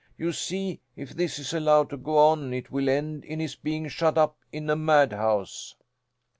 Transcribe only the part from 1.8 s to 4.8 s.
to go on it will end in his being shut up in a